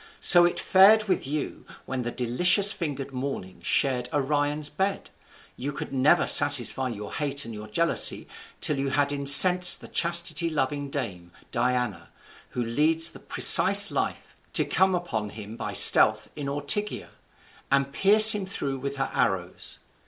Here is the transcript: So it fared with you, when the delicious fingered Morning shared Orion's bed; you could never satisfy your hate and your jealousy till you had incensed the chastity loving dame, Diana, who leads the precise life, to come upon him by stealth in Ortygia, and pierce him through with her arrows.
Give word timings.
So 0.19 0.45
it 0.45 0.59
fared 0.59 1.03
with 1.03 1.27
you, 1.27 1.63
when 1.85 2.01
the 2.01 2.09
delicious 2.09 2.73
fingered 2.73 3.13
Morning 3.13 3.61
shared 3.61 4.09
Orion's 4.11 4.67
bed; 4.67 5.11
you 5.55 5.71
could 5.71 5.93
never 5.93 6.25
satisfy 6.25 6.87
your 6.89 7.13
hate 7.13 7.45
and 7.45 7.53
your 7.53 7.67
jealousy 7.67 8.27
till 8.61 8.79
you 8.79 8.89
had 8.89 9.11
incensed 9.11 9.79
the 9.79 9.87
chastity 9.87 10.49
loving 10.49 10.89
dame, 10.89 11.29
Diana, 11.51 12.09
who 12.49 12.63
leads 12.65 13.11
the 13.11 13.19
precise 13.19 13.91
life, 13.91 14.35
to 14.53 14.65
come 14.65 14.95
upon 14.95 15.29
him 15.29 15.55
by 15.55 15.73
stealth 15.73 16.31
in 16.35 16.49
Ortygia, 16.49 17.09
and 17.71 17.93
pierce 17.93 18.31
him 18.31 18.47
through 18.47 18.79
with 18.79 18.95
her 18.95 19.11
arrows. 19.13 19.77